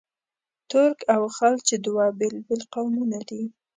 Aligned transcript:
ترک 0.71 0.97
او 1.15 1.23
خلج 1.37 1.67
دوه 1.85 2.05
بېل 2.19 2.35
بېل 2.47 2.61
قومونه 2.73 3.19
دي. 3.29 3.43